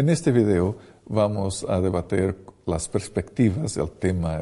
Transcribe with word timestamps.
En 0.00 0.08
este 0.08 0.32
video 0.32 0.78
vamos 1.04 1.62
a 1.68 1.78
debatir 1.78 2.34
las 2.64 2.88
perspectivas, 2.88 3.76
el 3.76 3.90
tema 3.90 4.40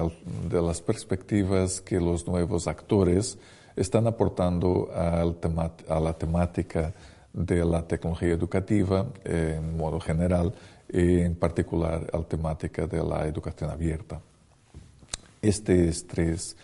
de 0.49 0.63
las 0.63 0.81
perspectivas 0.81 1.81
que 1.81 1.99
los 1.99 2.29
nuevos 2.29 2.69
actores 2.69 3.37
están 3.75 4.07
aportando 4.07 4.89
a 4.95 5.99
la 6.01 6.13
temática 6.13 6.95
de 7.33 7.65
la 7.65 7.83
tecnología 7.89 8.35
educativa 8.35 9.07
en 9.25 9.77
modo 9.77 9.99
general 9.99 10.55
y 10.89 11.23
en 11.23 11.35
particular 11.35 12.07
a 12.13 12.19
la 12.19 12.25
temática 12.25 12.87
de 12.87 13.03
la 13.03 13.27
educación 13.27 13.69
abierta. 13.69 14.21
Este 15.43 15.91
tres, 16.07 16.57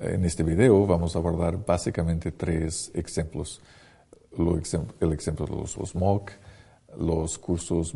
en 0.00 0.24
este 0.24 0.42
video 0.42 0.86
vamos 0.86 1.14
a 1.14 1.18
abordar 1.18 1.62
básicamente 1.66 2.32
tres 2.32 2.90
ejemplos. 2.94 3.60
el 4.38 5.12
ejemplo 5.12 5.44
de 5.44 5.54
los, 5.54 5.94
MOOC, 5.94 6.30
los 6.96 7.38
cursos 7.38 7.94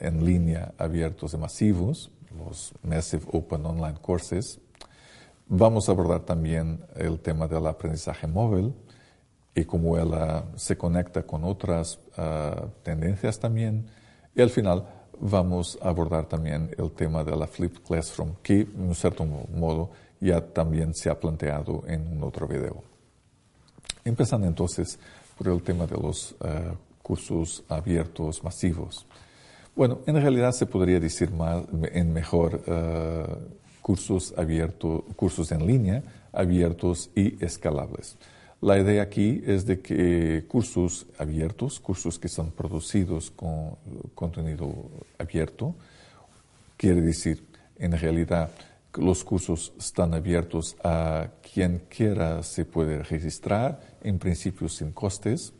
en 0.00 0.24
línea 0.24 0.74
abiertos 0.78 1.34
y 1.34 1.36
masivos, 1.36 2.10
los 2.36 2.72
Massive 2.82 3.24
Open 3.32 3.64
Online 3.66 3.98
Courses. 4.00 4.60
Vamos 5.46 5.88
a 5.88 5.92
abordar 5.92 6.20
también 6.20 6.84
el 6.96 7.20
tema 7.20 7.46
del 7.46 7.66
aprendizaje 7.66 8.26
móvil 8.26 8.74
y 9.54 9.64
cómo 9.64 9.96
él 9.98 10.10
se 10.56 10.76
conecta 10.76 11.22
con 11.22 11.44
otras 11.44 11.98
ah, 12.16 12.66
tendencias 12.82 13.38
también. 13.38 13.86
Y 14.34 14.42
al 14.42 14.50
final 14.50 14.84
vamos 15.20 15.78
a 15.82 15.88
abordar 15.88 16.26
también 16.26 16.74
el 16.76 16.90
tema 16.92 17.22
de 17.22 17.36
la 17.36 17.46
Flipped 17.46 17.82
Classroom, 17.82 18.36
que 18.42 18.60
en 18.60 18.88
un 18.88 18.94
cierto 18.94 19.24
modo 19.24 19.90
ya 20.20 20.40
también 20.40 20.94
se 20.94 21.10
ha 21.10 21.18
planteado 21.20 21.84
en 21.86 22.16
un 22.16 22.24
otro 22.24 22.48
video. 22.48 22.82
Empezando 24.04 24.46
entonces 24.46 24.98
por 25.36 25.48
el 25.48 25.62
tema 25.62 25.86
de 25.86 25.96
los 25.96 26.34
ah, 26.40 26.74
cursos 27.04 27.62
abiertos 27.68 28.42
masivos. 28.42 29.06
Bueno, 29.76 30.00
en 30.06 30.16
realidad 30.16 30.52
se 30.52 30.66
podría 30.66 30.98
decir 30.98 31.30
más, 31.30 31.64
en 31.92 32.12
mejor 32.12 32.62
ah, 32.66 33.38
cursos 33.82 34.34
abiertos, 34.36 35.04
cursos 35.14 35.52
en 35.52 35.66
línea 35.66 36.02
abiertos 36.32 37.10
y 37.14 37.44
escalables. 37.44 38.16
La 38.60 38.78
idea 38.78 39.02
aquí 39.02 39.42
es 39.46 39.66
de 39.66 39.80
que 39.80 40.46
cursos 40.48 41.06
abiertos, 41.18 41.78
cursos 41.80 42.18
que 42.18 42.28
son 42.28 42.50
producidos 42.50 43.30
con 43.30 43.76
contenido 44.14 44.90
abierto, 45.18 45.74
quiere 46.76 47.02
decir, 47.02 47.46
en 47.76 47.92
realidad, 47.92 48.50
los 48.94 49.24
cursos 49.24 49.72
están 49.78 50.14
abiertos 50.14 50.76
a 50.82 51.28
quien 51.52 51.82
quiera 51.88 52.42
se 52.42 52.64
puede 52.64 53.02
registrar, 53.02 53.80
en 54.02 54.18
principio 54.18 54.68
sin 54.68 54.92
costes. 54.92 55.52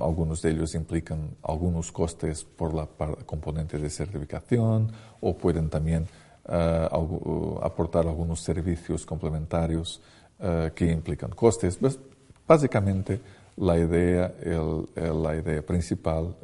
Algunos 0.00 0.42
de 0.42 0.50
ellos 0.50 0.74
implican 0.74 1.36
algunos 1.42 1.92
costes 1.92 2.44
por 2.44 2.74
la 2.74 2.86
componente 3.24 3.78
de 3.78 3.88
certificación 3.88 4.90
o 5.20 5.36
pueden 5.36 5.70
también 5.70 6.06
ah, 6.46 6.88
aportar 7.62 8.06
algunos 8.06 8.40
servicios 8.40 9.06
complementarios 9.06 10.00
eh, 10.40 10.72
que 10.74 10.90
implican 10.90 11.30
costes. 11.30 11.76
Pues, 11.76 11.98
básicamente, 12.46 13.20
la 13.56 13.78
idea, 13.78 14.34
la 14.96 15.36
idea 15.36 15.62
principal, 15.62 16.34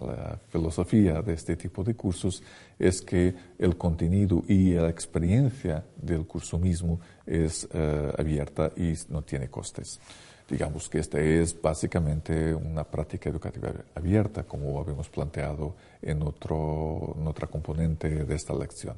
la 0.00 0.38
filosofía 0.48 1.22
de 1.22 1.34
este 1.34 1.56
tipo 1.56 1.84
de 1.84 1.94
cursos 1.94 2.42
es 2.78 3.02
que 3.02 3.34
el 3.58 3.76
contenido 3.76 4.42
y 4.48 4.72
la 4.72 4.88
experiencia 4.88 5.84
del 5.96 6.26
curso 6.26 6.58
mismo 6.58 7.00
es 7.26 7.68
eh, 7.72 8.12
abierta 8.18 8.70
y 8.76 8.94
no 9.08 9.22
tiene 9.22 9.48
costes. 9.48 10.00
Digamos 10.48 10.88
que 10.88 10.98
esta 10.98 11.18
es 11.20 11.60
básicamente 11.60 12.54
una 12.54 12.84
práctica 12.84 13.30
educativa 13.30 13.72
abierta, 13.94 14.42
como 14.42 14.78
habíamos 14.78 15.08
planteado 15.08 15.74
en, 16.02 16.22
otro, 16.22 17.16
en 17.18 17.26
otra 17.26 17.46
componente 17.46 18.24
de 18.24 18.34
esta 18.34 18.54
lección 18.54 18.96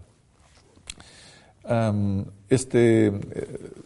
este, 2.48 3.06
eh, 3.06 3.12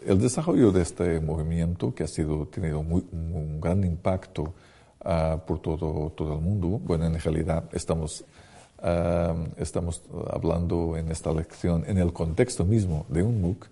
el 0.06 0.20
desarrollo 0.20 0.70
de 0.70 0.82
este 0.82 1.20
movimiento, 1.20 1.94
que 1.94 2.04
ha 2.04 2.08
sido, 2.08 2.46
tenido 2.46 2.80
un 2.80 3.60
gran 3.60 3.84
impacto 3.84 4.54
ah, 5.04 5.38
por 5.46 5.60
todo, 5.60 6.12
todo 6.16 6.34
el 6.34 6.40
mundo, 6.40 6.68
bueno, 6.68 7.06
en 7.06 7.18
realidad 7.18 7.64
estamos, 7.72 8.24
estamos 9.58 10.02
hablando 10.30 10.96
en 10.96 11.10
esta 11.10 11.30
lección 11.32 11.84
en 11.86 11.98
el 11.98 12.14
contexto 12.14 12.64
mismo 12.64 13.04
de 13.10 13.22
un 13.22 13.42
MOOC, 13.42 13.66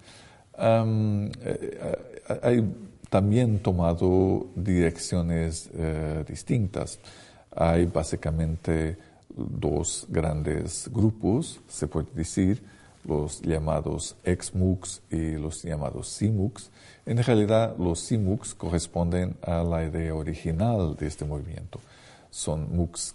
eh, 0.58 1.96
hay 2.42 2.62
también 3.08 3.58
tomado 3.60 4.48
direcciones 4.54 5.70
eh, 5.74 6.24
distintas. 6.28 6.98
Hay 7.54 7.86
básicamente 7.86 8.96
dos 9.34 10.06
grandes 10.08 10.88
grupos, 10.92 11.60
se 11.68 11.86
puede 11.86 12.08
decir, 12.14 12.62
los 13.08 13.40
llamados 13.40 14.16
ex-MOOCs 14.22 15.02
y 15.10 15.32
los 15.32 15.62
llamados 15.62 16.16
CMOOCs. 16.18 16.70
En 17.06 17.22
realidad, 17.22 17.74
los 17.78 18.06
CMOOCs 18.06 18.54
corresponden 18.54 19.36
a 19.42 19.64
la 19.64 19.84
idea 19.84 20.14
original 20.14 20.94
de 20.94 21.06
este 21.06 21.24
movimiento. 21.24 21.80
Son 22.30 22.76
MOOCs 22.76 23.14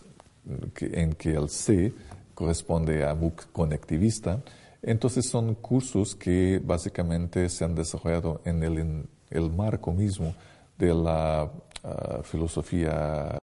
en 0.81 1.13
que 1.13 1.33
el 1.33 1.47
C 1.47 1.93
corresponde 2.33 3.05
a 3.07 3.13
MOOC 3.13 3.51
conectivista. 3.51 4.41
Entonces 4.81 5.29
son 5.29 5.53
cursos 5.55 6.15
que 6.15 6.59
básicamente 6.61 7.47
se 7.47 7.63
han 7.63 7.75
desarrollado 7.75 8.41
en 8.45 8.63
el, 8.63 9.49
marco 9.51 9.93
mismo 9.93 10.35
de 10.77 10.93
la 10.93 11.51
ah, 11.83 12.19
filosofía 12.23 13.37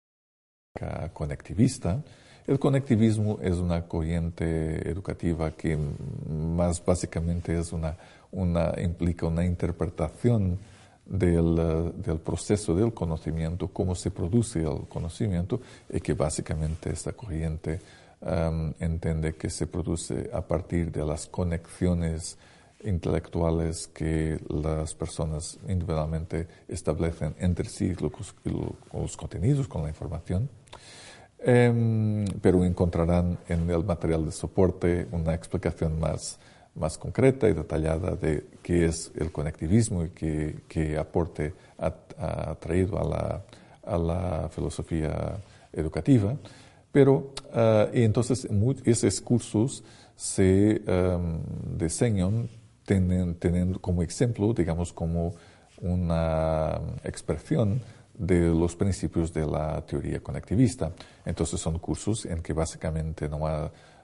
conectivista 1.14 2.02
el 2.50 2.58
conectivismo 2.58 3.38
es 3.44 3.58
una 3.58 3.88
corriente 3.88 4.90
educativa 4.90 5.52
que 5.52 5.78
más 6.28 6.84
básicamente 6.84 7.56
es 7.60 7.72
una, 7.72 7.96
implica 8.82 9.28
una 9.28 9.46
interpretación 9.46 10.58
del, 11.06 11.94
del, 12.04 12.18
proceso 12.18 12.74
del 12.74 12.92
conocimiento, 12.92 13.68
cómo 13.68 13.94
se 13.94 14.10
produce 14.10 14.64
el 14.64 14.88
conocimiento, 14.90 15.62
y 15.92 16.02
que 16.02 16.14
básicamente 16.14 16.90
esta 16.90 17.14
corriente 17.14 17.82
um, 18.22 18.74
entiende 18.80 19.36
que 19.36 19.52
se 19.52 19.68
produce 19.68 20.32
a 20.34 20.42
partir 20.42 20.92
de 20.92 21.06
las 21.06 21.28
conexiones 21.28 22.36
intelectuales 22.84 23.88
que 23.90 24.40
las 24.50 24.96
personas 24.96 25.60
individualmente 25.68 26.48
establecen 26.68 27.36
entre 27.38 27.70
sí, 27.70 27.94
los, 27.94 28.34
los 28.92 29.18
contenidos, 29.18 29.68
con 29.68 29.84
la 29.84 29.90
información. 29.90 30.50
Em, 31.42 32.26
pero 32.42 32.66
encontrarán 32.66 33.38
en 33.48 33.70
el 33.70 33.86
material 33.86 34.26
de 34.26 34.32
soporte 34.32 35.08
una 35.14 35.34
explicación 35.34 35.98
más, 35.98 36.38
más 36.76 36.98
concreta 36.98 37.48
y 37.48 37.54
detallada 37.54 38.18
de 38.18 38.46
qué 38.62 38.86
es 38.86 39.12
el 39.16 39.32
conectivismo 39.32 40.04
y 40.04 40.10
qué, 40.10 40.98
aporte 40.98 41.54
ha, 41.78 42.56
traído 42.60 43.00
a 43.00 43.08
la, 43.08 43.44
a 43.86 43.98
la, 43.98 44.50
filosofía 44.50 45.38
educativa. 45.72 46.36
Pero, 46.92 47.32
ah, 47.54 47.88
y 47.94 48.04
entonces, 48.04 48.46
esos 48.84 49.22
cursos 49.22 49.84
se 50.18 50.82
um, 50.88 51.40
diseñan 51.78 52.50
teniendo 52.84 53.80
como 53.80 54.04
ejemplo, 54.04 54.54
digamos, 54.54 54.92
como 54.92 55.36
una 55.82 56.82
expresión 57.04 57.82
de 58.20 58.50
los 58.50 58.76
principios 58.76 59.34
de 59.34 59.48
la 59.48 59.82
teoría 59.86 60.20
conectivista. 60.20 60.92
Entonces 61.26 61.60
son 61.60 61.80
cursos 61.80 62.26
en 62.26 62.44
que 62.44 62.54
básicamente 62.54 63.30
no, 63.30 63.40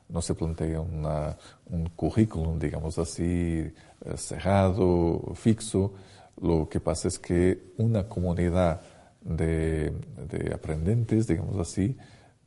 no 0.08 0.22
se 0.22 0.34
plantea 0.34 0.80
un 0.80 1.90
currículum, 1.96 2.58
digamos 2.58 2.98
así, 2.98 3.24
eh, 3.26 3.74
cerrado, 4.16 5.34
fixo. 5.36 5.94
Lo 6.42 6.68
que 6.70 6.80
pasa 6.80 7.10
es 7.10 7.20
que 7.20 7.74
una 7.78 8.08
comunidad 8.08 8.82
de, 9.22 9.92
de 10.30 10.54
aprendentes, 10.54 11.28
digamos 11.28 11.60
así, 11.60 11.98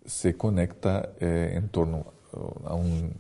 se 0.07 0.37
conecta 0.37 1.11
eh, 1.21 1.53
en 1.55 1.69
torno 1.69 2.19
a 2.65 2.75
un, 2.75 3.15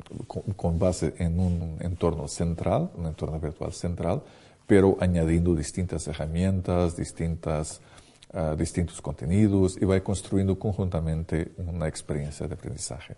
con 0.56 0.78
base 0.78 1.14
en 1.18 1.38
un 1.38 1.76
entorno 1.80 2.28
central, 2.28 2.90
un 2.96 3.06
entorno 3.06 3.38
virtual 3.38 3.72
central, 3.72 4.22
pero 4.66 4.96
añadiendo 5.00 5.54
distintas 5.54 6.06
herramientas, 6.08 6.96
distintas 6.96 7.80
distintos 8.56 9.00
contenidos 9.00 9.76
y 9.80 9.84
va 9.84 9.98
construyendo 10.00 10.58
conjuntamente 10.58 11.52
una 11.58 11.88
experiencia 11.88 12.46
de 12.46 12.54
aprendizaje. 12.54 13.16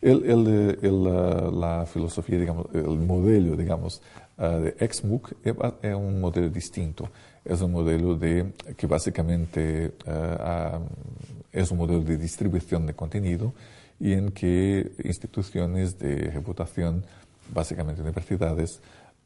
El, 0.00 0.24
el, 0.24 0.78
el, 0.82 1.60
la 1.60 1.86
filosofía, 1.86 2.38
digamos, 2.38 2.66
el 2.74 2.98
modelo, 2.98 3.56
digamos, 3.56 4.02
de 4.36 4.74
XMOOC 4.90 5.32
es 5.44 5.94
un 5.94 6.20
modelo 6.20 6.48
distinto. 6.48 7.08
Es 7.44 7.60
un 7.60 7.72
modelo 7.72 8.16
de, 8.16 8.52
que 8.76 8.86
básicamente 8.86 9.92
es 11.52 11.70
un 11.70 11.78
modelo 11.78 12.00
de 12.00 12.16
distribución 12.16 12.86
de 12.86 12.94
contenido 12.94 13.52
y 13.98 14.12
en 14.12 14.32
que 14.32 14.92
instituciones 15.04 15.98
de 15.98 16.30
reputación, 16.30 17.04
básicamente 17.52 18.02
universidades, 18.02 18.80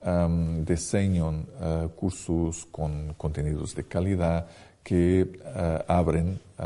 um, 0.06 0.64
diseñan 0.64 1.46
uh, 1.60 1.88
cursos 1.94 2.66
con 2.70 3.14
contenidos 3.18 3.74
de 3.74 3.84
calidad 3.84 4.46
que 4.82 5.22
uh, 5.22 5.82
abren 5.86 6.38
uh, 6.58 6.62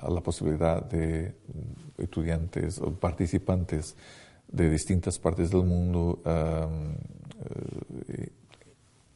a 0.00 0.10
la 0.10 0.20
posibilidad 0.20 0.82
de 0.82 1.34
estudiantes 1.98 2.80
o 2.80 2.90
participantes 2.92 3.94
de 4.48 4.70
distintas 4.70 5.18
partes 5.18 5.50
del 5.50 5.62
mundo 5.64 6.20
eh, 8.08 8.28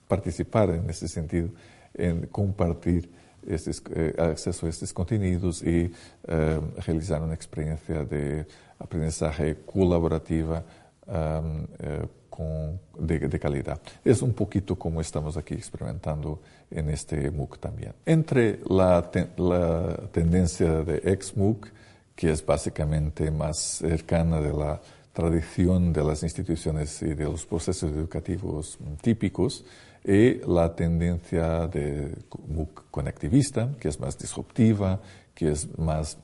participar 0.07 0.71
en 0.71 0.91
ese 0.91 1.09
sentido, 1.09 1.49
en 1.95 2.27
compartir 2.27 3.11
eh, 3.47 4.15
acceso 4.19 4.67
a 4.67 4.69
estos 4.69 4.93
contenidos 4.93 5.63
y 5.63 5.91
eh, 6.29 6.61
realizar 6.85 7.23
una 7.23 7.35
experiencia 7.35 8.05
de 8.05 8.47
aprendizaje 8.79 9.57
colaborativa 9.65 10.63
con, 12.31 12.81
de, 12.99 13.39
calidad. 13.39 13.81
Es 14.05 14.23
un 14.23 14.33
poquito 14.33 14.77
como 14.77 15.01
estamos 15.01 15.37
aquí 15.37 15.55
experimentando 15.55 16.41
en 16.71 16.89
este 16.89 17.31
MOOC 17.31 17.59
también. 17.59 17.93
Entre 18.07 18.61
la, 18.69 19.11
la 19.37 19.97
tendencia 20.13 20.83
de 20.83 21.03
ex-MOOC, 21.05 21.69
que 22.15 22.31
es 22.31 22.45
básicamente 22.45 23.31
más 23.31 23.59
cercana 23.59 24.41
de 24.41 24.53
la 24.53 24.81
tradición 25.13 25.93
de 25.93 26.05
las 26.05 26.23
instituciones 26.23 27.03
y 27.03 27.15
de 27.15 27.25
los 27.25 27.45
procesos 27.45 27.93
educativos 27.93 28.79
típicos, 29.03 29.65
y 30.05 30.35
la 30.51 30.75
tendencia 30.75 31.67
de 31.69 32.17
MOOC 32.49 32.85
conectivista, 32.91 33.71
que 33.79 33.89
es 33.89 34.01
más 34.01 34.19
disruptiva, 34.19 35.01
que 35.35 35.53
es 35.53 35.79
más 35.79 36.15
eh, 36.15 36.19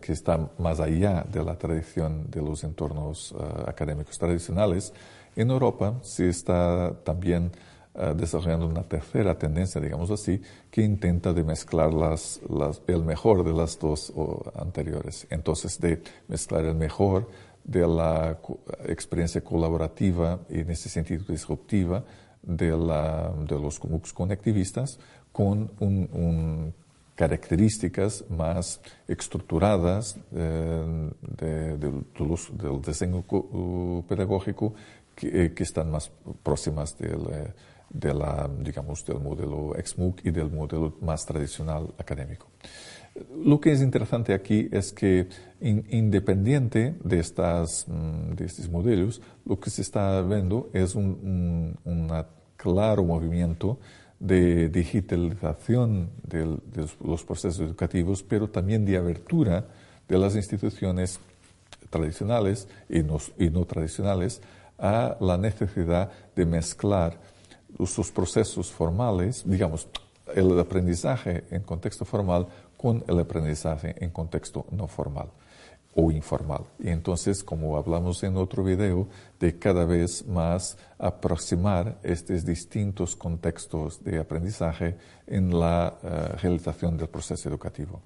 que 0.00 0.12
está 0.12 0.50
más 0.58 0.80
allá 0.80 1.24
de 1.30 1.44
la 1.44 1.56
tradición 1.56 2.30
de 2.30 2.42
los 2.42 2.64
entornos 2.64 3.32
eh, 3.32 3.44
académicos 3.66 4.18
tradicionales, 4.18 4.92
en 5.36 5.50
Europa 5.50 5.98
se 6.02 6.28
está 6.28 6.94
también 7.04 7.52
eh, 7.94 8.14
desarrollando 8.16 8.66
una 8.66 8.82
tercera 8.82 9.36
tendencia, 9.36 9.80
digamos 9.80 10.10
así, 10.10 10.40
que 10.70 10.82
intenta 10.82 11.32
de 11.32 11.44
mezclar 11.44 11.92
las, 11.92 12.40
el 12.86 13.04
mejor 13.04 13.44
de 13.44 13.52
las 13.52 13.78
dos 13.78 14.12
anteriores. 14.56 15.26
Entonces, 15.30 15.80
de 15.80 16.02
mezclar 16.28 16.64
el 16.64 16.74
mejor 16.74 17.28
de 17.62 17.86
la 17.86 18.38
experiencia 18.86 19.42
colaborativa 19.42 20.40
y 20.50 20.60
en 20.60 20.70
ese 20.70 20.88
sentido 20.88 21.24
disruptiva 21.28 22.04
de, 22.42 22.76
la, 22.76 23.32
de 23.48 23.58
los 23.58 23.82
MOOCs 23.82 24.12
conectivistas 24.12 24.98
con 25.32 25.70
un 25.80 26.74
características 27.14 28.24
más 28.28 28.80
estructuradas 29.06 30.18
eh, 30.34 31.10
de, 31.36 31.78
del 31.78 32.82
diseño 32.84 33.22
pedagógico 34.08 34.74
que, 35.14 35.44
eh, 35.44 35.54
que, 35.54 35.62
están 35.62 35.90
más 35.90 36.10
próximas 36.42 36.98
del, 36.98 37.20
eh, 37.30 37.52
de 37.90 38.14
digamos, 38.58 39.04
del 39.06 39.20
modelo 39.20 39.76
ex-MOOC 39.76 40.24
y 40.24 40.30
del 40.30 40.50
modelo 40.50 40.96
más 41.00 41.24
tradicional 41.24 41.94
académico. 41.98 42.48
Lo 43.44 43.60
que 43.60 43.70
es 43.70 43.80
interesante 43.80 44.34
aquí 44.34 44.68
es 44.72 44.92
que 44.92 45.28
independiente 45.60 46.96
de, 47.04 47.20
estas, 47.20 47.86
mm, 47.86 48.34
de 48.34 48.44
estos 48.44 48.68
modelos, 48.68 49.22
lo 49.44 49.60
que 49.60 49.70
se 49.70 49.82
está 49.82 50.20
viendo 50.22 50.68
es 50.72 50.96
un, 50.96 51.78
un 51.84 52.08
claro 52.56 53.04
movimiento 53.04 53.78
de 54.24 54.70
digitalización 54.70 56.08
de, 56.22 56.56
los 57.04 57.24
procesos 57.24 57.60
educativos, 57.60 58.22
pero 58.22 58.48
también 58.48 58.84
de 58.86 58.96
abertura 58.96 59.66
de 60.08 60.18
las 60.18 60.34
instituciones 60.34 61.20
tradicionales 61.90 62.66
y 62.88 63.02
no, 63.02 63.18
y 63.38 63.50
no 63.50 63.66
tradicionales 63.66 64.40
a 64.78 65.16
la 65.20 65.36
necesidad 65.36 66.10
de 66.34 66.46
mezclar 66.46 67.18
sus 67.84 68.10
procesos 68.10 68.70
formales, 68.70 69.42
digamos, 69.44 69.88
el 70.34 70.58
aprendizaje 70.58 71.44
en 71.50 71.62
contexto 71.62 72.06
formal 72.06 72.46
con 72.78 73.04
el 73.06 73.18
aprendizaje 73.18 73.94
en 74.02 74.10
contexto 74.10 74.64
no 74.70 74.88
formal 74.88 75.28
o 75.94 76.10
informal. 76.10 76.64
Y 76.78 76.88
entonces, 76.88 77.42
como 77.44 77.76
hablamos 77.76 78.22
en 78.24 78.36
otro 78.36 78.64
video, 78.64 79.08
de 79.38 79.58
cada 79.58 79.84
vez 79.84 80.26
más 80.26 80.76
aproximar 80.98 81.98
estos 82.02 82.44
distintos 82.44 83.14
contextos 83.16 84.02
de 84.02 84.18
aprendizaje 84.18 84.96
en 85.26 85.58
la 85.58 85.98
eh, 86.02 86.36
realización 86.42 86.96
del 86.96 87.08
proceso 87.08 87.48
educativo. 87.48 88.00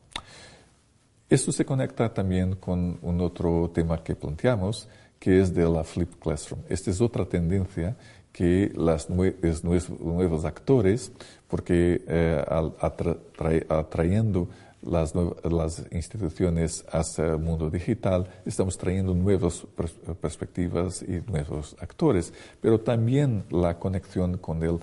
Esto 1.29 1.53
se 1.53 1.65
conecta 1.65 2.13
también 2.13 2.57
con 2.57 2.99
un 3.03 3.21
otro 3.21 3.71
tema 3.75 4.03
que 4.03 4.15
planteamos, 4.15 4.89
que 5.19 5.41
es 5.41 5.53
de 5.55 5.69
la 5.69 5.85
Flip 5.85 6.15
Classroom. 6.19 6.63
Esta 6.69 6.91
es 6.91 7.01
otra 7.01 7.27
tendencia 7.27 7.97
que 8.33 8.71
los 8.75 9.11
nuevos 9.11 10.45
actores, 10.45 11.13
porque 11.49 12.03
eh, 12.07 12.45
atrayendo 13.69 14.49
las, 14.83 15.13
las 15.15 15.85
instituciones 15.91 16.85
hacia 16.91 17.27
el 17.27 17.39
mundo 17.39 17.71
digital, 17.71 18.29
estamos 18.45 18.79
trayendo 18.79 19.15
nuevas 19.15 19.67
perspectivas 20.21 21.03
y 21.03 21.23
nuevos 21.31 21.77
actores, 21.81 22.33
pero 22.61 22.81
también 22.81 23.45
la 23.51 23.79
conexión 23.79 24.39
con 24.39 24.63
el 24.63 24.79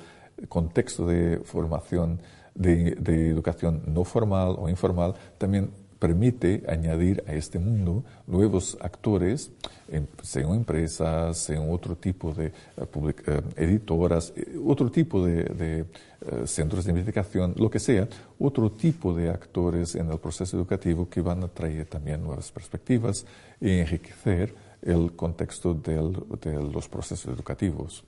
contexto 0.50 1.06
de 1.06 1.40
formación, 1.40 2.20
de, 2.54 2.96
de 2.96 3.30
educación 3.30 3.84
no 3.88 4.04
formal 4.04 4.56
o 4.58 4.70
informal, 4.70 5.16
también 5.38 5.72
permite 6.00 6.64
añadir 6.68 7.24
a 7.28 7.34
este 7.34 7.60
mundo 7.60 8.04
nuevos 8.28 8.78
actores, 8.82 9.52
sean 10.22 10.54
empresas, 10.54 11.38
sean 11.38 11.70
otro 11.70 11.96
tipo 11.96 12.34
de 12.34 12.48
eh, 12.48 12.54
eh, 12.78 13.42
editoras, 13.56 14.34
eh, 14.36 14.58
otro 14.64 14.92
tipo 14.92 15.26
de, 15.26 15.86
centros 16.46 16.86
de 16.86 16.92
investigación, 16.92 17.54
lo 17.56 17.70
que 17.70 17.80
sea, 17.80 18.08
otro 18.40 18.72
tipo 18.72 19.14
de 19.14 19.30
actores 19.30 19.96
en 19.96 20.10
el 20.10 20.18
proceso 20.18 20.58
educativo 20.58 21.08
que 21.08 21.22
van 21.22 21.44
a 21.44 21.48
traer 21.48 21.86
también 21.86 22.24
nuevas 22.24 22.52
perspectivas 22.52 23.26
y 23.62 23.70
enriquecer 23.80 24.54
el 24.82 25.16
contexto 25.16 25.76
de 25.76 25.96
los 25.96 26.88
procesos 26.90 27.34
educativos. 27.34 28.04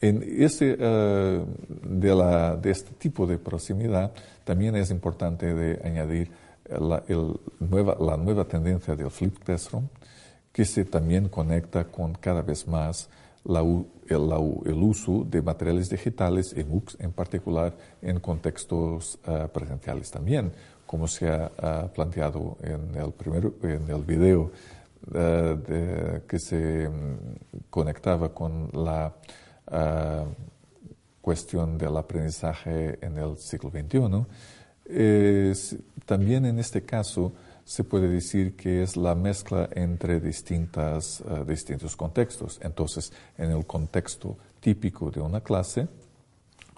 En 0.00 0.20
ese, 0.42 0.76
de, 0.76 2.58
de 2.60 2.70
este 2.72 2.90
tipo 2.94 3.24
de 3.24 3.38
proximidad 3.38 4.12
también 4.42 4.74
es 4.74 4.90
importante 4.90 5.54
de 5.54 5.80
añadir 5.84 6.28
la, 6.80 7.02
nueva, 7.60 7.96
la 8.00 8.16
nueva 8.16 8.44
tendencia 8.44 8.94
del 8.94 9.10
flip 9.10 9.38
classroom, 9.38 9.88
que 10.52 10.64
se 10.64 10.84
también 10.84 11.28
conecta 11.28 11.84
con 11.84 12.14
cada 12.14 12.42
vez 12.42 12.66
más 12.66 13.08
la, 13.44 13.60
el, 13.60 14.82
uso 14.82 15.24
de 15.28 15.42
materiales 15.42 15.88
digitales 15.88 16.54
MOOCs 16.56 16.96
en 17.00 17.12
particular 17.12 17.74
en 18.00 18.20
contextos 18.20 19.18
uh, 19.26 19.48
presenciales 19.48 20.10
también, 20.10 20.52
como 20.86 21.08
se 21.08 21.28
ha 21.28 21.90
planteado 21.94 22.58
en 22.62 22.94
el, 22.94 23.12
primer, 23.12 23.50
en 23.62 23.88
el 23.88 24.02
video 24.02 24.50
de, 25.06 26.22
que 26.28 26.38
se 26.38 26.86
um, 26.86 27.16
conectaba 27.70 28.28
con 28.28 28.68
la 28.72 29.14
cuestión 31.22 31.78
del 31.78 31.96
aprendizaje 31.96 32.98
en 33.00 33.16
el 33.16 33.38
siglo 33.38 33.70
XXI 33.70 34.26
también 36.06 36.44
en 36.44 36.58
este 36.58 36.82
caso 36.82 37.32
se 37.64 37.84
puede 37.84 38.08
decir 38.08 38.56
que 38.56 38.82
es 38.82 38.96
la 38.96 39.14
mezcla 39.14 39.68
entre 39.72 40.20
distintas, 40.20 41.22
eh, 41.22 41.44
distintos 41.46 41.96
contextos. 41.96 42.58
Entonces, 42.62 43.12
en 43.38 43.50
el 43.50 43.66
contexto 43.66 44.36
típico 44.60 45.10
de 45.10 45.20
una 45.20 45.40
clase 45.40 45.88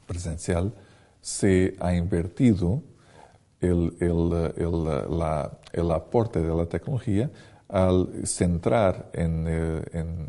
presencial, 0.06 0.72
se 1.20 1.74
ha 1.80 1.94
invertido 1.94 2.82
el, 3.60 3.96
el, 3.98 5.90
aporte 5.90 6.40
de 6.40 6.54
la 6.54 6.66
tecnología 6.66 7.30
al 7.68 8.08
centrar 8.24 9.10
en, 9.14 9.46
eh, 9.48 9.82
en, 9.92 10.28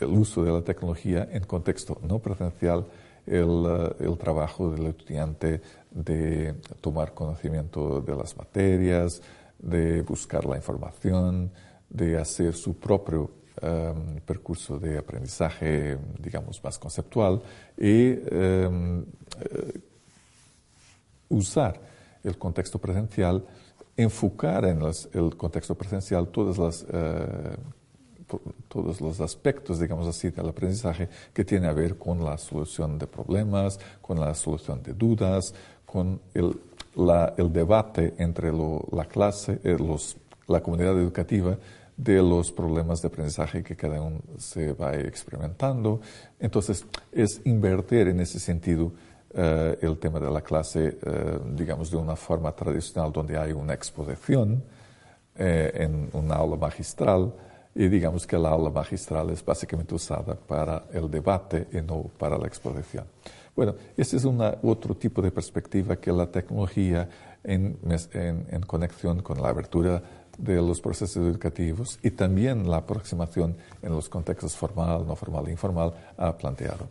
el 0.00 0.08
uso 0.08 0.44
de 0.44 0.52
la 0.52 0.62
tecnología 0.62 1.28
en 1.32 1.42
contexto 1.44 1.98
no 2.02 2.20
presencial 2.20 2.86
el, 3.26 3.66
eh, 3.66 4.04
el 4.04 4.16
trabajo 4.16 4.70
del 4.70 4.86
estudiante 4.86 5.60
de 5.96 6.54
tomar 6.82 7.14
conocimiento 7.14 8.02
de 8.02 8.14
las 8.14 8.36
materias, 8.36 9.22
de 9.58 10.02
buscar 10.02 10.44
la 10.44 10.56
información, 10.56 11.50
de 11.88 12.18
hacer 12.18 12.54
su 12.54 12.76
propio 12.76 13.30
em, 13.62 14.20
percurso 14.20 14.78
de 14.78 14.98
aprendizaje, 14.98 15.96
digamos, 16.18 16.62
más 16.62 16.78
conceptual 16.78 17.40
y 17.78 18.12
em, 18.30 19.06
eh, 19.40 19.80
usar 21.30 21.80
el 22.22 22.36
contexto 22.36 22.78
presencial, 22.78 23.46
enfocar 23.96 24.66
en 24.66 24.82
el 25.14 25.36
contexto 25.36 25.74
presencial 25.74 26.28
todas 26.28 26.58
las 26.58 26.86
eh, 26.92 27.56
todos 28.68 29.00
los 29.00 29.20
aspectos, 29.20 29.78
digamos 29.78 30.06
así, 30.06 30.30
del 30.30 30.48
aprendizaje 30.48 31.08
que 31.32 31.44
tiene 31.44 31.68
a 31.68 31.72
ver 31.72 31.96
con 31.96 32.24
la 32.24 32.36
solución 32.38 32.98
de 32.98 33.06
problemas, 33.06 33.78
con 34.00 34.18
la 34.18 34.34
solución 34.34 34.82
de 34.82 34.92
dudas, 34.92 35.54
con 35.86 36.20
el, 36.34 36.58
debate 37.52 38.14
entre 38.18 38.50
la 38.52 39.04
clase, 39.06 39.60
eh, 39.64 39.76
los, 39.78 40.16
la 40.46 40.60
comunidad 40.62 40.98
educativa 40.98 41.56
de 41.96 42.22
los 42.22 42.52
problemas 42.52 43.00
de 43.00 43.08
aprendizaje 43.08 43.62
que 43.62 43.74
cada 43.74 44.00
uno 44.02 44.20
se 44.36 44.72
va 44.72 44.94
experimentando. 44.94 46.00
Entonces, 46.38 46.84
es 47.12 47.40
invertir 47.44 48.08
en 48.08 48.20
ese 48.20 48.38
sentido 48.38 48.92
eh, 49.34 49.78
el 49.82 49.98
tema 49.98 50.20
de 50.20 50.30
la 50.30 50.40
clase, 50.40 50.98
eh, 51.02 51.38
digamos, 51.52 51.90
de 51.90 51.96
una 51.96 52.16
forma 52.16 52.52
tradicional 52.52 53.12
donde 53.12 53.36
hay 53.36 53.52
una 53.52 53.74
exposición 53.74 54.62
eh, 55.34 55.72
en 55.74 56.08
una 56.12 56.36
aula 56.36 56.56
magistral 56.56 57.34
y 57.76 57.88
digamos 57.88 58.26
que 58.26 58.38
la 58.38 58.48
aula 58.48 58.70
magistral 58.70 59.30
es 59.30 59.44
básicamente 59.44 59.94
usada 59.94 60.34
para 60.34 60.86
el 60.92 61.10
debate 61.10 61.68
y 61.72 61.82
no 61.82 62.10
para 62.18 62.38
la 62.38 62.46
exposición. 62.46 63.04
Bueno, 63.54 63.74
este 63.96 64.16
es 64.16 64.24
una, 64.24 64.56
otro 64.62 64.94
tipo 64.96 65.20
de 65.20 65.30
perspectiva 65.30 65.96
que 65.96 66.10
la 66.10 66.26
tecnología 66.26 67.08
en, 67.44 67.78
en, 68.12 68.46
en 68.50 68.62
conexión 68.62 69.22
con 69.22 69.40
la 69.40 69.50
abertura 69.50 70.02
de 70.38 70.56
los 70.56 70.80
procesos 70.80 71.16
educativos 71.16 71.98
y 72.02 72.10
también 72.10 72.68
la 72.68 72.78
aproximación 72.78 73.56
en 73.82 73.92
los 73.92 74.08
contextos 74.08 74.56
formal, 74.56 75.06
no 75.06 75.14
formal 75.14 75.46
e 75.48 75.50
informal 75.52 75.92
ha 76.16 76.36
planteado. 76.36 76.88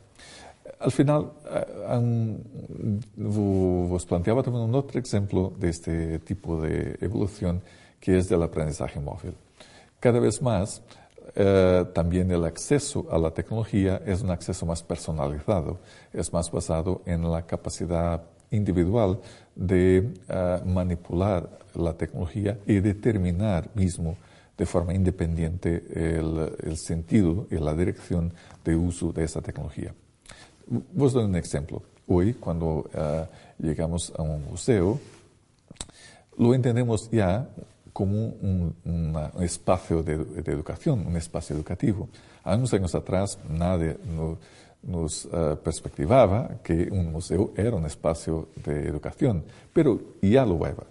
Al 0.79 0.91
final, 0.91 1.31
um, 1.89 2.37
vos 3.87 4.05
planteaba 4.05 4.43
también 4.43 4.65
un 4.65 4.75
otro 4.75 4.99
ejemplo 4.99 5.53
de 5.57 5.69
este 5.69 6.19
tipo 6.19 6.61
de 6.61 6.97
evolución 7.01 7.61
que 7.99 8.17
es 8.17 8.29
del 8.29 8.43
aprendizaje 8.43 8.99
móvil. 8.99 9.35
Cada 10.05 10.19
vez 10.19 10.39
más, 10.39 10.83
eh, 11.33 11.83
también 11.95 12.29
el 12.29 12.45
acceso 12.45 13.07
a 13.09 13.17
la 13.17 13.31
tecnología 13.31 13.99
es 14.05 14.21
un 14.21 14.29
acceso 14.29 14.63
más 14.63 14.83
personalizado, 14.83 15.79
es 16.13 16.31
más 16.31 16.51
basado 16.51 17.01
en 17.07 17.23
la 17.31 17.47
capacidad 17.47 18.21
individual 18.51 19.19
de 19.55 20.13
uh, 20.29 20.63
manipular 20.63 21.49
la 21.73 21.93
tecnología 21.93 22.59
y 22.67 22.81
determinar 22.81 23.71
mismo 23.73 24.15
de 24.55 24.67
forma 24.67 24.93
independiente 24.93 25.81
el, 25.95 26.77
sentido 26.77 27.47
y 27.49 27.55
la 27.55 27.73
dirección 27.73 28.31
de 28.63 28.75
uso 28.75 29.11
de 29.11 29.23
esa 29.23 29.41
tecnología. 29.41 29.91
Vos 30.67 31.13
doy 31.13 31.23
un 31.23 31.35
ejemplo. 31.35 31.81
Hoy, 32.05 32.35
cuando 32.35 32.85
uh, 32.93 33.25
llegamos 33.57 34.13
a 34.15 34.21
un 34.21 34.45
museo, 34.45 34.99
lo 36.37 36.53
entendemos 36.53 37.09
ya 37.09 37.49
como 37.95 38.27
un, 38.41 38.75
una, 38.83 39.31
un 39.33 39.43
espacio 39.43 40.03
de, 40.03 40.17
de, 40.17 40.51
educación, 40.51 41.07
un 41.07 41.15
espacio 41.15 41.55
educativo. 41.55 42.09
Hace 42.43 42.57
unos 42.57 42.73
años 42.73 42.93
atrás 42.93 43.39
nadie 43.47 43.95
no, 44.05 44.37
nos 44.83 45.23
uh, 45.23 45.57
perspectivaba 45.63 46.59
que 46.61 46.89
un 46.91 47.09
museo 47.09 47.53
era 47.55 47.73
un 47.73 47.85
espacio 47.85 48.49
de 48.65 48.89
educación, 48.89 49.45
pero 49.71 49.97
ya 50.21 50.45
lo 50.45 50.67
era. 50.67 50.83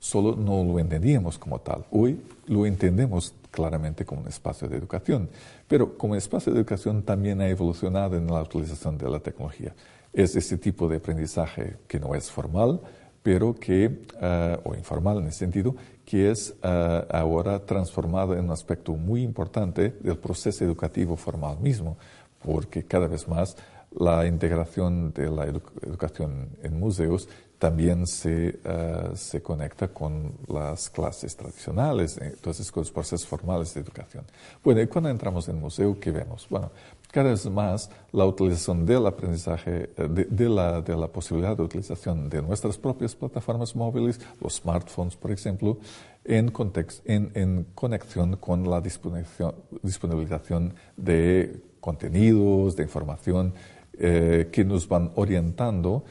Solo 0.00 0.34
no 0.34 0.64
lo 0.64 0.80
entendíamos 0.80 1.38
como 1.38 1.60
tal. 1.60 1.84
Hoy 1.92 2.20
lo 2.48 2.66
entendemos 2.66 3.32
claramente 3.52 4.04
como 4.04 4.22
un 4.22 4.26
espacio 4.26 4.68
de 4.68 4.78
educación, 4.78 5.28
pero 5.68 5.96
como 5.96 6.16
espacio 6.16 6.52
de 6.52 6.58
educación 6.58 7.04
también 7.04 7.40
ha 7.40 7.48
evolucionado 7.48 8.16
en 8.16 8.26
la 8.26 8.42
utilización 8.42 8.98
de 8.98 9.08
la 9.08 9.20
tecnología. 9.20 9.72
Es 10.12 10.34
ese 10.34 10.58
tipo 10.58 10.88
de 10.88 10.96
aprendizaje 10.96 11.76
que 11.86 12.00
no 12.00 12.16
es 12.16 12.32
formal, 12.32 12.80
pero 13.22 13.54
que, 13.54 13.86
uh, 13.86 14.68
o 14.68 14.74
informal 14.74 15.18
en 15.18 15.28
ese 15.28 15.38
sentido, 15.38 15.74
que 16.04 16.30
es 16.30 16.54
uh, 16.62 17.06
ahora 17.10 17.64
transformado 17.64 18.34
en 18.34 18.44
un 18.44 18.50
aspecto 18.50 18.92
muy 18.92 19.22
importante 19.22 19.94
del 20.00 20.18
proceso 20.18 20.64
educativo 20.64 21.16
formal 21.16 21.58
mismo 21.60 21.96
porque 22.42 22.84
cada 22.84 23.06
vez 23.06 23.28
más 23.28 23.56
la 23.98 24.26
integración 24.26 25.12
de 25.12 25.30
la 25.30 25.44
edu 25.44 25.60
educación 25.82 26.48
en 26.62 26.78
museos 26.80 27.28
también 27.58 28.08
se, 28.08 28.58
uh, 28.64 29.14
se 29.14 29.40
conecta 29.40 29.86
con 29.88 30.32
las 30.48 30.90
clases 30.90 31.36
tradicionales, 31.36 32.18
entonces 32.18 32.72
con 32.72 32.80
los 32.80 32.90
procesos 32.90 33.24
formales 33.24 33.72
de 33.74 33.82
educación. 33.82 34.24
Bueno, 34.64 34.80
y 34.80 34.88
cuando 34.88 35.10
entramos 35.10 35.48
en 35.48 35.60
museo, 35.60 36.00
¿qué 36.00 36.10
vemos? 36.10 36.48
Bueno, 36.50 36.72
cada 37.12 37.30
vez 37.30 37.48
más 37.48 37.90
la 38.10 38.24
utilización 38.24 38.84
del 38.84 39.06
aprendizaje, 39.06 39.90
eh, 39.96 40.26
de, 40.28 40.48
la, 40.48 40.80
de 40.80 40.96
la 40.96 41.06
posibilidad 41.06 41.56
de 41.56 41.62
utilización 41.62 42.28
de 42.28 42.42
nuestras 42.42 42.76
propias 42.78 43.14
plataformas 43.14 43.76
móviles, 43.76 44.18
los 44.40 44.54
smartphones, 44.54 45.14
por 45.14 45.30
ejemplo, 45.30 45.78
en, 46.24 46.50
context, 46.50 47.08
en, 47.08 47.30
en 47.34 47.66
conexión 47.74 48.36
con 48.36 48.68
la 48.68 48.80
disponibilización 48.80 50.74
de 50.96 51.60
contenidos, 51.80 52.76
de 52.76 52.82
información 52.84 53.54
eh, 53.98 54.48
que 54.50 54.64
nos 54.64 54.88
van 54.88 55.12
orientando 55.16 56.04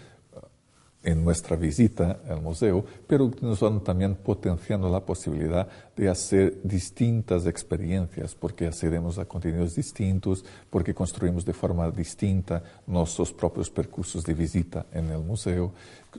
en 1.03 1.23
nuestra 1.23 1.55
visita 1.55 2.19
al 2.29 2.41
museo, 2.41 2.85
pero 3.07 3.31
nos 3.41 3.59
van 3.59 3.83
también 3.83 4.15
potenciando 4.15 4.89
la 4.89 5.03
posibilidad 5.03 5.67
de 5.95 6.09
hacer 6.09 6.59
distintas 6.63 7.45
experiencias, 7.47 8.35
porque 8.35 8.67
accedemos 8.67 9.17
a 9.17 9.25
contenidos 9.25 9.75
distintos, 9.75 10.45
porque 10.69 10.93
construimos 10.93 11.43
de 11.43 11.53
forma 11.53 11.89
distinta 11.89 12.63
nuestros 12.85 13.33
propios 13.33 13.69
percursos 13.69 14.23
de 14.23 14.33
visita 14.33 14.85
en 14.91 15.09
el 15.09 15.19
museo, 15.19 15.73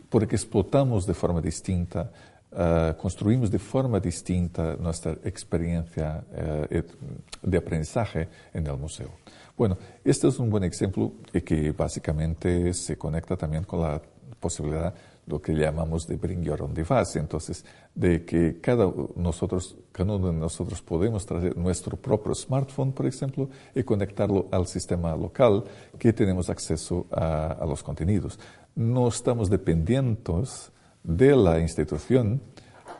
porque 0.08 0.36
explotamos 0.36 1.06
de 1.06 1.14
forma 1.14 1.40
distinta 1.40 2.10
Uh, 2.54 2.94
construimos 3.00 3.50
de 3.50 3.58
forma 3.58 3.98
distinta 3.98 4.76
nuestra 4.76 5.12
experiencia 5.24 6.22
uh, 6.32 7.48
de 7.48 7.56
aprendizaje 7.56 8.28
en 8.52 8.66
el 8.66 8.76
museo. 8.76 9.08
Bueno, 9.56 9.78
este 10.04 10.28
es 10.28 10.38
un 10.38 10.50
buen 10.50 10.62
ejemplo 10.64 11.14
que 11.46 11.72
básicamente 11.72 12.74
se 12.74 12.98
conecta 12.98 13.38
también 13.38 13.64
con 13.64 13.80
la 13.80 14.02
posibilidad, 14.42 14.92
lo 15.26 15.40
que 15.40 15.54
llamamos 15.54 16.06
de 16.06 16.16
bring 16.16 16.42
your 16.42 16.60
own 16.60 16.74
device, 16.74 17.18
entonces, 17.18 17.64
de 17.94 18.24
que 18.24 18.60
cada, 18.60 18.92
nosotros, 19.14 19.76
cada 19.92 20.14
uno 20.16 20.32
de 20.32 20.38
nosotros 20.38 20.82
podemos 20.82 21.24
traer 21.24 21.56
nuestro 21.56 21.96
propio 21.96 22.34
smartphone, 22.34 22.92
por 22.92 23.06
ejemplo, 23.06 23.48
y 23.74 23.84
conectarlo 23.84 24.48
al 24.50 24.66
sistema 24.66 25.14
local 25.16 25.64
que 25.98 26.12
tenemos 26.12 26.50
acceso 26.50 27.06
a, 27.12 27.52
a 27.52 27.64
los 27.64 27.82
contenidos. 27.82 28.38
No 28.74 29.06
estamos 29.08 29.48
dependientes 29.48 30.72
de 31.04 31.36
la 31.36 31.60
institución 31.60 32.42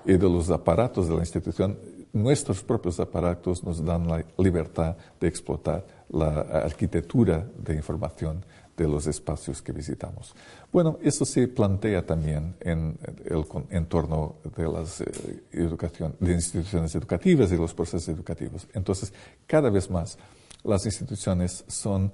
y 0.05 0.13
de 0.13 0.29
los 0.29 0.49
aparatos 0.51 1.09
de 1.09 1.15
la 1.15 1.21
institución. 1.21 1.77
Nuestros 2.13 2.63
propios 2.63 3.01
aparatos 3.01 3.65
nos 3.65 3.85
dan 3.85 4.07
la 4.07 4.25
libertad 4.39 4.97
de 5.19 5.29
explotar 5.29 5.85
la 6.11 6.41
arquitectura 6.41 7.47
de 7.57 7.75
información 7.75 8.45
de 8.77 8.89
los 8.89 9.07
espacios 9.07 9.61
que 9.63 9.73
visitamos. 9.73 10.35
Bueno, 10.73 10.99
eso 11.03 11.25
se 11.25 11.49
plantea 11.49 12.05
también 12.07 12.55
en 12.61 12.99
el 13.25 13.45
entorno 13.71 14.37
de 14.57 14.69
las 14.69 15.01
eh, 15.01 15.43
educación, 15.53 16.17
de 16.19 16.33
instituciones 16.33 16.95
educativas 16.95 17.53
y 17.53 17.57
los 17.57 17.75
procesos 17.75 18.09
educativos. 18.09 18.67
Entonces, 18.73 19.13
cada 19.47 19.71
vez 19.71 19.91
más 19.91 20.19
las 20.65 20.87
instituciones 20.87 21.65
son 21.69 22.13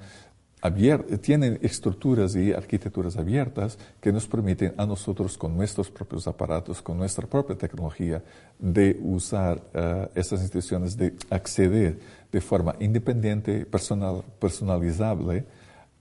tienen 1.23 1.59
estructuras 1.62 2.35
y 2.35 2.53
arquitecturas 2.53 3.17
abiertas 3.17 3.79
que 4.00 4.12
nos 4.12 4.27
permiten 4.27 4.75
a 4.77 4.87
nosotros 4.87 5.38
con 5.38 5.57
nuestros 5.57 5.88
propios 5.88 6.27
aparatos, 6.27 6.83
con 6.83 6.99
nuestra 6.99 7.27
propia 7.27 7.57
tecnología, 7.57 8.23
de 8.59 8.99
usar 9.00 9.59
uh, 9.59 10.09
estas 10.15 10.41
instituciones, 10.41 10.97
de 10.97 11.15
acceder 11.31 11.99
de 12.33 12.41
forma 12.41 12.75
independiente, 12.81 13.67
personal, 13.67 14.25
personalizable 14.41 15.45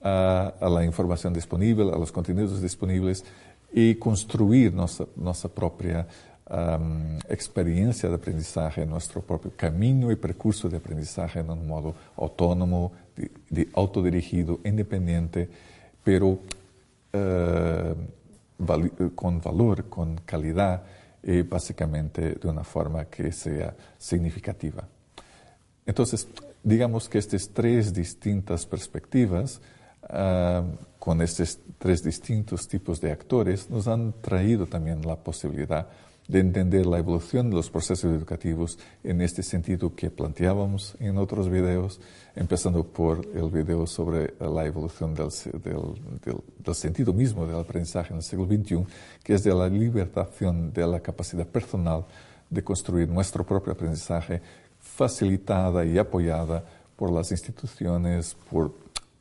a, 0.01 0.54
la 0.62 0.84
información 0.84 1.34
disponible, 1.34 1.92
a 1.92 1.98
los 1.98 2.12
contenidos 2.12 2.62
disponibles 2.62 3.24
y 3.74 3.96
construir 3.96 4.74
nuestra, 4.74 5.50
propia 5.50 6.08
experiencia 7.27 8.08
de 8.08 8.16
aprendizaje, 8.16 8.86
nuestro 8.86 9.22
propio 9.22 9.51
camino 9.56 10.12
y 10.12 10.16
percurso 10.16 10.70
de 10.70 10.77
aprendizaje 10.77 11.39
en 11.39 11.50
un 11.50 11.68
modo 11.68 11.94
autónomo, 12.16 12.94
de, 13.50 13.68
autodirigido, 13.74 14.60
independiente, 14.63 15.50
pero 16.04 16.39
val 18.58 18.92
con 19.16 19.42
valor, 19.42 19.86
con 19.89 20.18
calidad 20.25 20.84
y 21.24 21.42
básicamente 21.42 22.36
de 22.36 22.48
una 22.48 22.63
forma 22.63 23.06
que 23.06 23.32
sea 23.32 23.75
significativa. 23.98 24.88
Entonces, 25.86 26.27
digamos 26.63 27.10
que 27.10 27.18
estas 27.18 27.50
tres 27.50 27.94
distintas 27.94 28.66
perspectivas, 28.66 29.62
uh, 30.10 30.64
con 31.00 31.22
estos 31.22 31.60
tres 31.78 32.04
distintos 32.04 32.68
tipos 32.68 33.00
de 33.00 33.12
actores, 33.12 33.70
nos 33.70 33.88
han 33.88 34.14
traído 34.22 34.66
también 34.66 35.02
la 35.06 35.16
posibilidad 35.16 35.88
de 36.28 36.40
entender 36.40 36.86
la 36.86 36.98
evolución 36.98 37.50
de 37.50 37.56
los 37.56 37.70
procesos 37.70 38.12
educativos 38.12 38.78
en 39.04 39.22
este 39.22 39.42
sentido 39.42 39.96
que 39.96 40.10
planteábamos 40.10 40.96
en 41.00 41.18
otros 41.18 41.50
videos, 41.50 42.02
empezando 42.36 42.84
por 42.84 43.26
el 43.34 43.50
video 43.50 43.88
sobre 43.88 44.34
la 44.40 44.66
evolución 44.66 45.14
del, 45.14 45.30
del, 45.64 46.20
del, 46.26 46.44
del 46.60 46.76
sentido 46.76 47.14
mismo 47.14 47.46
del 47.46 47.60
aprendizaje 47.60 48.12
en 48.12 48.18
el 48.18 48.24
siglo 48.24 48.46
XXI, 48.46 48.86
que 49.24 49.36
es 49.36 49.44
de 49.44 49.54
la 49.54 49.70
libertación 49.70 50.74
de 50.74 50.86
la 50.86 51.00
capacidad 51.00 51.48
personal 51.48 52.06
de 52.50 52.64
construir 52.64 53.08
nuestro 53.08 53.46
propio 53.46 53.74
aprendizaje 53.74 54.42
facilitada 54.80 55.86
y 55.86 55.98
apoyada 55.98 56.64
por 56.96 57.12
las 57.12 57.32
instituciones, 57.32 58.36
por, 58.50 58.74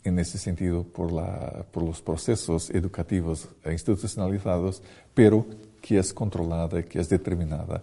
en 0.06 0.18
ese 0.18 0.38
sentido 0.38 0.84
por, 0.84 1.12
la, 1.12 1.64
por 1.70 1.82
los 1.82 2.00
procesos 2.00 2.70
educativos 2.70 3.48
e 3.64 3.72
institucionalizados, 3.72 4.82
pero 5.14 5.46
que 5.80 5.98
es 5.98 6.12
controlada, 6.12 6.82
que 6.82 7.00
es 7.00 7.08
determinada 7.08 7.82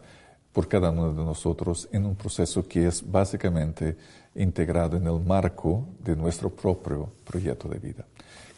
por 0.52 0.68
cada 0.68 0.92
uno 0.92 1.14
de 1.14 1.24
nosotros 1.24 1.90
en 1.92 2.06
un 2.06 2.16
proceso 2.16 2.68
que 2.68 2.88
es 2.88 3.04
básicamente 3.10 3.98
integrado 4.36 4.98
en 4.98 5.08
el 5.08 5.20
marco 5.20 5.86
de 6.04 6.16
nuestro 6.16 6.50
propio 6.50 7.10
proyecto 7.24 7.68
de 7.68 7.80
vida. 7.80 8.06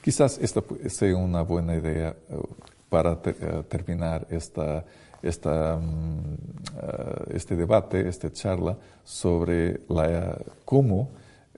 Quizás 0.01 0.37
esta 0.39 0.61
sea 0.87 1.15
una 1.15 1.41
buena 1.41 1.75
idea 1.75 2.09
eh, 2.09 2.37
para 2.89 3.19
eh, 3.25 3.63
terminar 3.67 4.27
mm, 5.77 7.33
este 7.33 7.55
debate, 7.55 8.07
esta 8.07 8.31
charla 8.31 8.77
sobre 9.03 9.81
cómo 10.63 11.09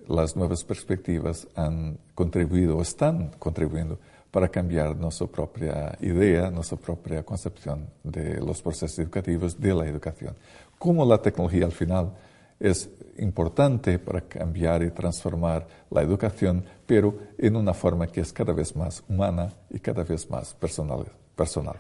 las 0.07 0.35
nuevas 0.35 0.63
perspectivas 0.63 1.47
han 1.55 1.97
contribuido 2.15 2.77
o 2.77 2.81
están 2.81 3.31
contribuyendo 3.39 3.99
para 4.31 4.49
cambiar 4.49 4.95
nuestra 4.95 5.27
propia 5.27 5.97
idea, 6.01 6.49
nuestra 6.51 6.77
propia 6.77 7.23
concepción 7.23 7.87
de 8.03 8.39
los 8.39 8.61
procesos 8.61 8.99
educativos, 8.99 9.59
de 9.59 9.73
la 9.73 9.87
educación. 9.87 10.35
Cómo 10.77 11.05
la 11.05 11.21
tecnología 11.21 11.65
al 11.65 11.71
final 11.71 12.11
es 12.59 12.89
importante 13.17 13.99
para 13.99 14.21
cambiar 14.21 14.83
y 14.83 14.91
transformar 14.91 15.67
la 15.89 16.01
educación, 16.01 16.63
pero 16.85 17.15
en 17.37 17.55
una 17.55 17.73
forma 17.73 18.07
que 18.07 18.21
es 18.21 18.33
cada 18.33 18.53
vez 18.53 18.75
más 18.75 19.03
humana 19.07 19.53
y 19.69 19.79
cada 19.79 20.03
vez 20.03 20.29
más 20.29 20.53
personal. 20.53 21.05
personal. 21.35 21.75